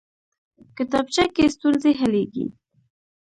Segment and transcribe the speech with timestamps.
[0.77, 2.45] کتابچه کې ستونزې حلېږي